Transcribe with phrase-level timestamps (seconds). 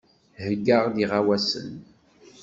[0.41, 1.73] Heyyaɣ-d iɣawasen.